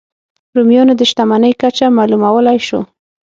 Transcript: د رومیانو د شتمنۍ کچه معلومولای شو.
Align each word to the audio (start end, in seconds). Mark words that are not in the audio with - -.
د 0.49 0.51
رومیانو 0.57 0.93
د 0.97 1.01
شتمنۍ 1.09 1.53
کچه 1.61 1.85
معلومولای 1.97 2.59
شو. 2.67 2.79